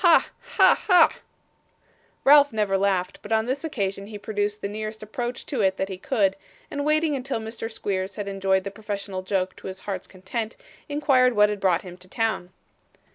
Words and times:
Ha! 0.01 0.29
ha! 0.57 0.81
ha!' 0.87 1.09
Ralph 2.23 2.51
never 2.51 2.75
laughed, 2.75 3.19
but 3.21 3.31
on 3.31 3.45
this 3.45 3.63
occasion 3.63 4.07
he 4.07 4.17
produced 4.17 4.63
the 4.63 4.67
nearest 4.67 5.03
approach 5.03 5.45
to 5.45 5.61
it 5.61 5.77
that 5.77 5.89
he 5.89 5.97
could, 5.99 6.35
and 6.71 6.83
waiting 6.83 7.15
until 7.15 7.39
Mr. 7.39 7.69
Squeers 7.69 8.15
had 8.15 8.27
enjoyed 8.27 8.63
the 8.63 8.71
professional 8.71 9.21
joke 9.21 9.55
to 9.57 9.67
his 9.67 9.81
heart's 9.81 10.07
content, 10.07 10.57
inquired 10.89 11.33
what 11.35 11.49
had 11.49 11.59
brought 11.59 11.83
him 11.83 11.97
to 11.97 12.07
town. 12.07 12.49